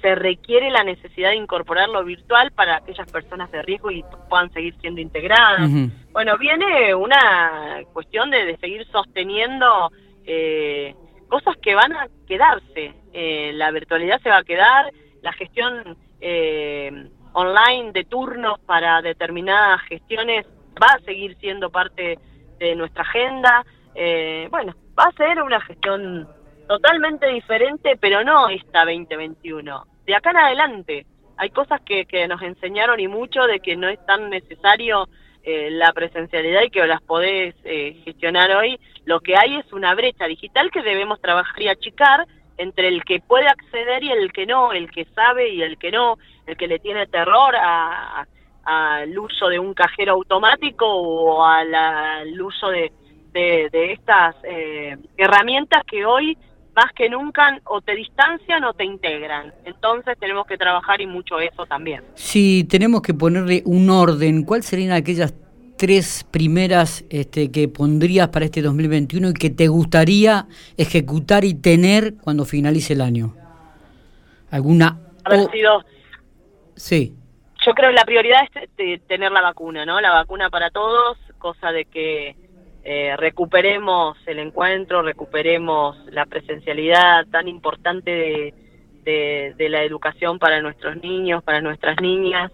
se 0.00 0.14
requiere 0.14 0.70
la 0.70 0.84
necesidad 0.84 1.30
de 1.30 1.36
incorporar 1.36 1.88
lo 1.88 2.04
virtual 2.04 2.50
para 2.52 2.76
aquellas 2.76 3.10
personas 3.10 3.50
de 3.50 3.62
riesgo 3.62 3.90
y 3.90 4.04
puedan 4.28 4.52
seguir 4.52 4.74
siendo 4.80 5.00
integradas. 5.00 5.68
Bueno, 6.12 6.36
viene 6.38 6.94
una 6.94 7.80
cuestión 7.92 8.30
de, 8.30 8.56
seguir 8.58 8.86
sosteniendo 8.90 9.90
eh, 10.24 10.94
cosas 11.28 11.56
que 11.58 11.74
van 11.74 11.92
a 11.92 12.08
quedarse. 12.26 12.94
Eh, 13.12 13.52
la 13.54 13.70
virtualidad 13.70 14.20
se 14.22 14.28
va 14.28 14.38
a 14.38 14.44
quedar, 14.44 14.92
la 15.22 15.32
gestión 15.32 15.96
eh, 16.20 17.08
online 17.32 17.92
de 17.92 18.04
turnos 18.04 18.58
para 18.60 19.02
determinadas 19.02 19.82
gestiones 19.82 20.46
va 20.82 20.94
a 20.94 21.00
seguir 21.00 21.36
siendo 21.38 21.70
parte 21.70 22.18
de 22.58 22.74
nuestra 22.74 23.02
agenda. 23.02 23.64
bueno, 24.50 24.74
va 24.98 25.04
a 25.04 25.12
ser 25.12 25.40
una 25.42 25.60
gestión 25.60 26.28
totalmente 26.70 27.26
diferente, 27.26 27.98
pero 28.00 28.22
no 28.22 28.48
esta 28.48 28.84
2021. 28.84 29.86
De 30.06 30.14
acá 30.14 30.30
en 30.30 30.36
adelante 30.36 31.04
hay 31.36 31.50
cosas 31.50 31.80
que, 31.80 32.04
que 32.04 32.28
nos 32.28 32.40
enseñaron 32.42 33.00
y 33.00 33.08
mucho 33.08 33.42
de 33.42 33.58
que 33.58 33.74
no 33.76 33.88
es 33.88 33.98
tan 34.06 34.30
necesario 34.30 35.08
eh, 35.42 35.68
la 35.72 35.92
presencialidad 35.92 36.62
y 36.62 36.70
que 36.70 36.86
las 36.86 37.02
podés 37.02 37.56
eh, 37.64 38.00
gestionar 38.04 38.54
hoy. 38.54 38.78
Lo 39.04 39.18
que 39.18 39.36
hay 39.36 39.56
es 39.56 39.72
una 39.72 39.96
brecha 39.96 40.26
digital 40.26 40.70
que 40.70 40.82
debemos 40.82 41.20
trabajar 41.20 41.60
y 41.60 41.66
achicar 41.66 42.24
entre 42.56 42.86
el 42.86 43.02
que 43.02 43.18
puede 43.18 43.48
acceder 43.48 44.04
y 44.04 44.12
el 44.12 44.32
que 44.32 44.46
no, 44.46 44.72
el 44.72 44.92
que 44.92 45.06
sabe 45.06 45.48
y 45.48 45.62
el 45.62 45.76
que 45.76 45.90
no, 45.90 46.18
el 46.46 46.56
que 46.56 46.68
le 46.68 46.78
tiene 46.78 47.08
terror 47.08 47.52
al 48.62 49.18
uso 49.18 49.48
de 49.48 49.58
un 49.58 49.74
cajero 49.74 50.12
automático 50.12 50.86
o 50.86 51.44
al 51.44 52.40
uso 52.40 52.68
de, 52.68 52.92
de, 53.32 53.92
estas 53.92 54.36
eh, 54.44 54.96
herramientas 55.16 55.82
que 55.84 56.04
hoy 56.04 56.36
más 56.74 56.92
que 56.94 57.08
nunca 57.08 57.58
o 57.64 57.80
te 57.80 57.94
distancian 57.94 58.64
o 58.64 58.72
te 58.72 58.84
integran. 58.84 59.52
Entonces 59.64 60.16
tenemos 60.18 60.46
que 60.46 60.56
trabajar 60.56 61.00
y 61.00 61.06
mucho 61.06 61.38
eso 61.40 61.66
también. 61.66 62.02
Si 62.14 62.64
tenemos 62.64 63.02
que 63.02 63.14
ponerle 63.14 63.62
un 63.64 63.90
orden, 63.90 64.44
¿cuáles 64.44 64.66
serían 64.66 64.92
aquellas 64.92 65.34
tres 65.76 66.26
primeras 66.30 67.04
este, 67.10 67.50
que 67.50 67.68
pondrías 67.68 68.28
para 68.28 68.44
este 68.44 68.62
2021 68.62 69.30
y 69.30 69.34
que 69.34 69.50
te 69.50 69.68
gustaría 69.68 70.46
ejecutar 70.76 71.44
y 71.44 71.54
tener 71.54 72.14
cuando 72.22 72.44
finalice 72.44 72.92
el 72.92 73.00
año? 73.00 73.34
¿Alguna? 74.50 74.98
Haber 75.24 75.50
sido... 75.50 75.84
Sí. 76.76 77.14
Yo 77.66 77.72
creo 77.74 77.90
que 77.90 77.96
la 77.96 78.04
prioridad 78.04 78.40
es 78.78 79.02
tener 79.06 79.30
la 79.32 79.42
vacuna, 79.42 79.84
¿no? 79.84 80.00
La 80.00 80.12
vacuna 80.12 80.48
para 80.48 80.70
todos, 80.70 81.18
cosa 81.38 81.72
de 81.72 81.84
que 81.84 82.34
eh, 82.92 83.14
recuperemos 83.16 84.18
el 84.26 84.40
encuentro, 84.40 85.00
recuperemos 85.00 85.96
la 86.06 86.26
presencialidad 86.26 87.24
tan 87.30 87.46
importante 87.46 88.52
de, 89.04 89.54
de, 89.56 89.68
la 89.68 89.84
educación 89.84 90.40
para 90.40 90.60
nuestros 90.60 90.96
niños, 91.00 91.44
para 91.44 91.60
nuestras 91.60 92.00
niñas, 92.00 92.50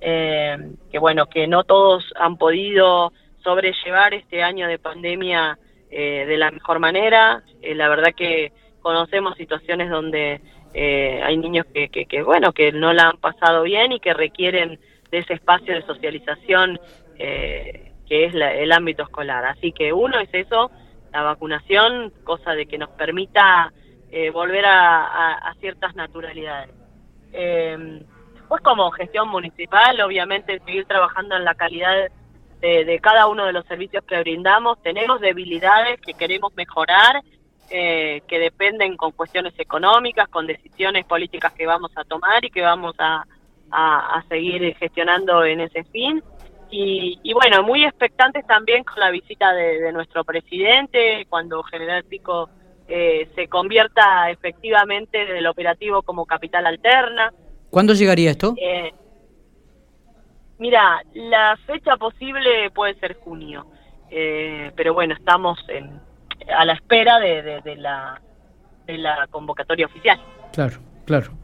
eh, 0.00 0.56
que 0.90 0.98
bueno, 0.98 1.26
que 1.26 1.46
no 1.46 1.62
todos 1.62 2.12
han 2.16 2.36
podido 2.36 3.12
sobrellevar 3.44 4.12
este 4.12 4.42
año 4.42 4.66
de 4.66 4.80
pandemia 4.80 5.56
eh, 5.88 6.24
de 6.26 6.36
la 6.36 6.50
mejor 6.50 6.80
manera. 6.80 7.44
la 7.62 7.88
verdad 7.88 8.12
que 8.12 8.50
conocemos 8.82 9.36
situaciones 9.36 9.88
donde 9.88 10.40
hay 10.74 11.36
niños 11.36 11.64
que, 11.72 11.90
que, 11.90 12.06
que, 12.06 12.22
bueno, 12.22 12.52
que 12.52 12.72
no 12.72 12.92
la 12.92 13.10
han 13.10 13.18
pasado 13.18 13.62
bien 13.62 13.92
y 13.92 14.00
que 14.00 14.14
requieren 14.14 14.80
de 15.12 15.18
ese 15.18 15.34
espacio 15.34 15.74
de 15.74 15.82
socialización 15.82 16.80
eh, 17.20 17.85
que 18.08 18.24
es 18.24 18.34
el 18.34 18.72
ámbito 18.72 19.02
escolar. 19.02 19.44
Así 19.44 19.72
que 19.72 19.92
uno 19.92 20.18
es 20.18 20.28
eso, 20.32 20.70
la 21.12 21.22
vacunación, 21.22 22.12
cosa 22.24 22.52
de 22.52 22.66
que 22.66 22.78
nos 22.78 22.90
permita 22.90 23.72
eh, 24.10 24.30
volver 24.30 24.64
a, 24.66 25.54
ciertas 25.60 25.94
naturalidades. 25.94 26.74
Eh, 27.32 28.02
pues 28.48 28.62
como 28.62 28.90
gestión 28.92 29.28
municipal, 29.28 30.00
obviamente 30.00 30.60
seguir 30.64 30.86
trabajando 30.86 31.36
en 31.36 31.44
la 31.44 31.54
calidad 31.54 32.10
de, 32.60 33.00
cada 33.02 33.26
uno 33.28 33.46
de 33.46 33.52
los 33.52 33.66
servicios 33.66 34.04
que 34.04 34.18
brindamos. 34.20 34.80
Tenemos 34.82 35.20
debilidades 35.20 36.00
que 36.00 36.14
queremos 36.14 36.54
mejorar, 36.54 37.22
eh, 37.70 38.22
que 38.28 38.38
dependen 38.38 38.96
con 38.96 39.12
cuestiones 39.12 39.54
económicas, 39.58 40.28
con 40.28 40.46
decisiones 40.46 41.04
políticas 41.04 41.52
que 41.52 41.66
vamos 41.66 41.90
a 41.96 42.04
tomar 42.04 42.44
y 42.44 42.50
que 42.50 42.62
vamos 42.62 42.94
a, 42.98 43.24
a 43.70 44.24
seguir 44.28 44.76
gestionando 44.76 45.44
en 45.44 45.60
ese 45.60 45.82
fin. 45.84 46.22
Y, 46.70 47.32
bueno, 47.32 47.62
muy 47.62 47.84
expectantes 47.84 48.46
también 48.46 48.84
con 48.84 48.98
la 48.98 49.10
visita 49.10 49.52
de, 49.52 49.92
nuestro 49.92 50.24
presidente, 50.24 51.26
cuando 51.28 51.62
General 51.62 52.04
Pico 52.04 52.50
eh, 52.88 53.28
se 53.34 53.48
convierta 53.48 54.30
efectivamente 54.30 55.24
del 55.26 55.46
operativo 55.46 56.02
como 56.02 56.26
capital 56.26 56.66
alterna. 56.66 57.32
¿Cuándo 57.70 57.94
llegaría 57.94 58.30
esto? 58.30 58.54
Eh, 58.60 58.92
mira, 60.58 61.02
la 61.14 61.56
fecha 61.66 61.96
posible 61.96 62.70
puede 62.70 62.94
ser 62.98 63.14
junio, 63.14 63.66
eh, 64.10 64.72
pero 64.76 64.92
bueno, 64.92 65.14
estamos 65.14 65.58
en, 65.68 66.00
a 66.54 66.64
la 66.64 66.74
espera 66.74 67.18
de, 67.20 67.60
de, 67.62 67.76
la, 67.76 68.20
de 68.86 68.98
la 68.98 69.26
convocatoria 69.30 69.86
oficial. 69.86 70.20
Claro. 70.52 70.78
Claro. 71.06 71.38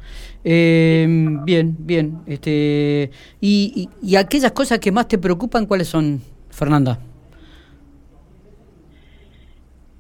Eh, 0.45 1.07
bien, 1.45 1.77
bien. 1.79 2.23
Este, 2.27 3.11
y, 3.41 3.89
y, 4.03 4.17
aquellas 4.17 4.53
cosas 4.53 4.79
que 4.81 4.91
más 4.91 5.07
te 5.09 5.19
preocupan, 5.19 5.67
¿cuáles 5.67 5.89
son, 5.89 6.21
Fernanda? 6.51 6.99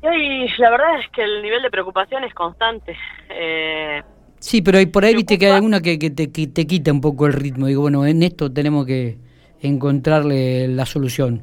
Y 0.02 0.48
la 0.60 0.70
verdad 0.70 0.98
es 0.98 1.08
que 1.10 1.22
el 1.22 1.42
nivel 1.42 1.62
de 1.62 1.70
preocupación 1.70 2.24
es 2.24 2.34
constante. 2.34 2.96
Eh, 3.30 4.02
sí, 4.40 4.60
pero 4.60 4.78
hay, 4.78 4.86
por 4.86 5.04
ahí 5.04 5.14
viste 5.14 5.38
que 5.38 5.46
hay 5.46 5.52
alguna 5.52 5.80
que, 5.80 5.98
que, 5.98 6.10
te, 6.10 6.32
que 6.32 6.48
te 6.48 6.66
quita 6.66 6.92
un 6.92 7.00
poco 7.00 7.26
el 7.26 7.34
ritmo. 7.34 7.66
Digo, 7.66 7.82
bueno, 7.82 8.04
en 8.04 8.24
esto 8.24 8.52
tenemos 8.52 8.84
que 8.84 9.18
encontrarle 9.60 10.66
la 10.66 10.86
solución. 10.86 11.42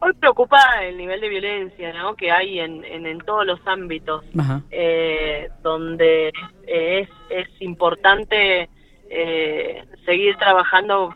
Hoy 0.00 0.12
preocupa 0.12 0.84
el 0.84 0.96
nivel 0.96 1.20
de 1.20 1.28
violencia 1.28 1.92
¿no? 1.92 2.14
que 2.14 2.30
hay 2.30 2.60
en, 2.60 2.84
en, 2.84 3.18
todos 3.18 3.44
los 3.44 3.58
ámbitos, 3.66 4.24
eh, 4.70 5.48
donde 5.60 6.32
es, 6.66 7.08
es 7.30 7.48
importante 7.60 8.68
eh, 9.10 9.84
seguir 10.04 10.36
trabajando 10.36 11.14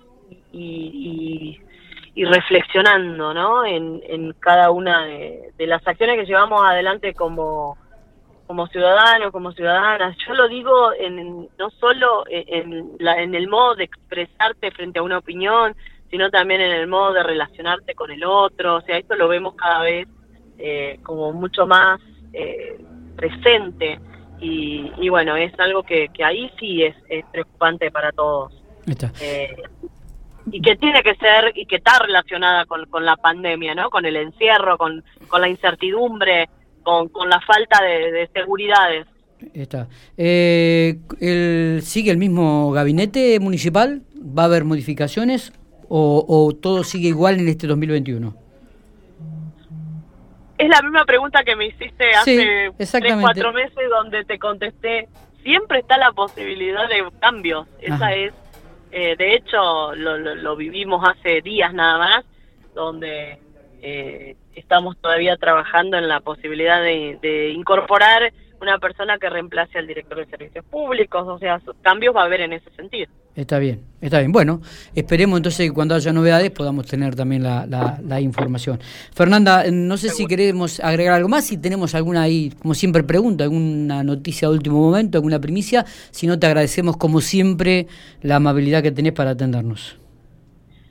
y, 0.51 1.61
y, 2.15 2.25
reflexionando 2.25 3.33
¿no? 3.33 3.65
en, 3.65 4.03
en 4.07 4.33
cada 4.35 4.71
una 4.73 5.05
de, 5.05 5.53
las 5.59 5.87
acciones 5.87 6.17
que 6.17 6.27
llevamos 6.27 6.63
adelante 6.65 7.15
como, 7.15 7.79
como 8.49 8.67
ciudadanos, 8.67 9.31
como 9.31 9.53
ciudadanas. 9.53 10.17
Yo 10.27 10.35
lo 10.35 10.49
digo 10.49 10.93
en, 10.99 11.49
no 11.57 11.71
solo 11.79 12.25
en, 12.29 12.97
la, 12.99 13.23
en 13.23 13.37
el 13.37 13.47
modo 13.47 13.77
de 13.77 13.85
expresarte 13.85 14.73
frente 14.73 14.99
a 14.99 15.03
una 15.03 15.19
opinión, 15.19 15.77
sino 16.13 16.31
también 16.31 16.61
en 16.61 16.73
el 16.73 16.87
modo 16.89 17.15
de 17.15 17.23
relacionarte 17.23 17.95
con 17.95 18.11
el 18.11 18.23
otro, 18.23 18.77
o 18.77 18.81
sea, 18.83 18.99
esto 18.99 19.15
lo 19.15 19.29
vemos 19.29 19.55
cada 19.55 19.81
vez 19.81 20.07
eh, 20.59 21.01
como 21.03 21.33
mucho 21.33 21.67
más 21.67 21.99
eh, 22.35 22.79
presente 23.17 23.99
y, 24.39 25.09
bueno, 25.09 25.37
es 25.37 25.59
algo 25.59 25.85
que, 25.85 26.11
ahí 26.23 26.51
sí 26.59 26.83
es, 26.83 26.95
preocupante 27.31 27.91
para 27.91 28.11
todos. 28.13 28.53
Eh, 29.21 29.57
y 30.51 30.61
que 30.61 30.77
tiene 30.77 31.03
que 31.03 31.15
ser 31.15 31.53
y 31.55 31.65
que 31.65 31.77
está 31.77 32.01
relacionada 32.01 32.67
con, 32.67 33.05
la 33.05 33.17
pandemia, 33.17 33.75
¿no? 33.75 33.89
Con 33.89 34.05
el 34.05 34.17
encierro, 34.17 34.77
con, 34.77 35.03
la 35.39 35.49
incertidumbre, 35.49 36.51
con, 36.83 37.09
la 37.29 37.41
falta 37.41 37.83
de, 37.85 38.29
seguridades. 38.35 39.07
Está. 39.55 39.89
Eh, 40.17 40.99
el, 41.21 41.81
¿Sigue 41.83 42.11
el 42.11 42.19
mismo 42.19 42.73
gabinete 42.73 43.39
municipal? 43.41 44.03
¿Va 44.17 44.43
a 44.43 44.47
haber 44.47 44.65
modificaciones 44.65 45.53
o, 45.95 46.25
o 46.27 46.55
todo 46.55 46.85
sigue 46.85 47.09
igual 47.09 47.39
en 47.39 47.49
este 47.49 47.67
2021? 47.67 48.35
Es 50.57 50.69
la 50.71 50.81
misma 50.81 51.05
pregunta 51.05 51.45
que 51.45 51.55
me 51.55 51.67
hiciste 51.67 52.15
hace 52.15 52.73
tres, 52.79 53.17
cuatro 53.21 53.53
meses 53.53 53.91
donde 53.91 54.25
te 54.25 54.39
contesté, 54.39 55.09
siempre 55.43 55.81
está 55.81 55.99
la 55.99 56.13
posibilidad 56.13 56.89
de 56.89 57.05
cambios. 57.21 57.67
Esa 57.79 58.15
es, 58.15 58.33
eh, 58.91 59.17
de 59.19 59.35
hecho, 59.35 59.95
lo, 59.95 60.57
vivimos 60.57 61.07
hace 61.07 61.43
días 61.43 61.75
nada 61.75 61.99
más, 61.99 62.25
donde 62.75 63.39
eh, 63.83 64.37
estamos 64.55 64.97
todavía 64.97 65.37
trabajando 65.37 65.99
en 65.99 66.09
la 66.09 66.21
posibilidad 66.21 66.81
de 66.81 67.51
incorporar 67.55 68.33
una 68.63 68.79
persona 68.79 69.19
que 69.19 69.29
reemplace 69.29 69.77
al 69.77 69.87
director 69.87 70.17
de 70.17 70.27
servicios 70.27 70.65
públicos, 70.65 71.29
o 71.29 71.39
sea, 71.39 71.61
cambios 71.83 72.17
va 72.17 72.23
a 72.23 72.25
haber 72.25 72.41
en 72.41 72.55
ese 72.55 72.71
sentido. 72.71 73.11
Está 73.35 73.59
bien, 73.59 73.81
está 74.03 74.19
bien. 74.19 74.31
Bueno, 74.31 74.61
esperemos 74.95 75.39
entonces 75.39 75.67
que 75.67 75.75
cuando 75.75 75.95
haya 75.95 76.13
novedades 76.13 76.51
podamos 76.51 76.87
tener 76.87 77.15
también 77.15 77.43
la, 77.43 77.67
la, 77.67 78.21
información. 78.21 78.79
Fernanda, 79.15 79.65
no 79.73 79.97
sé 79.97 80.11
si 80.11 80.27
queremos 80.27 80.81
agregar 80.81 81.15
algo 81.15 81.31
más, 81.31 81.47
si 81.47 81.57
tenemos 81.57 81.95
alguna 81.95 82.23
ahí, 82.23 82.53
como 82.61 82.75
siempre 82.75 83.03
pregunto, 83.05 83.43
alguna 83.43 84.05
noticia 84.05 84.49
de 84.49 84.55
último 84.55 84.79
momento, 84.81 85.17
alguna 85.17 85.41
primicia, 85.41 85.87
si 86.11 86.27
no 86.27 86.39
te 86.39 86.47
agradecemos 86.47 86.99
como 86.99 87.23
siempre 87.23 87.87
la 88.21 88.37
amabilidad 88.37 88.83
que 88.83 88.93
tenés 88.93 89.13
para 89.13 89.31
atendernos. 89.31 89.97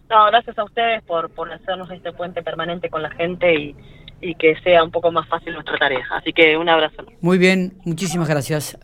No, 0.10 0.26
gracias 0.26 0.58
a 0.58 0.64
ustedes 0.64 1.04
por, 1.04 1.30
por 1.30 1.52
hacernos 1.54 1.92
este 1.92 2.12
puente 2.12 2.42
permanente 2.42 2.90
con 2.90 3.04
la 3.04 3.12
gente 3.12 3.54
y 3.54 3.76
y 4.22 4.36
que 4.36 4.56
sea 4.62 4.84
un 4.84 4.92
poco 4.92 5.12
más 5.12 5.28
fácil 5.28 5.54
nuestra 5.54 5.78
tarea. 5.78 6.06
Así 6.12 6.32
que 6.32 6.56
un 6.56 6.70
abrazo. 6.70 7.04
Muy 7.22 7.38
bien, 7.38 7.74
muchísimas 7.84 8.30
gracias. 8.30 8.78